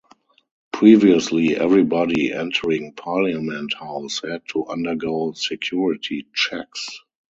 Previously, 0.73 1.55
everybody 1.55 2.33
entering 2.33 2.91
Parliament 2.93 3.75
House 3.75 4.21
had 4.27 4.41
to 4.47 4.65
undergo 4.65 5.33
security 5.33 6.25
checks. 6.33 6.87